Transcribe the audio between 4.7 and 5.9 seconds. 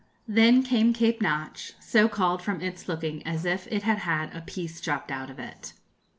chopped out of it.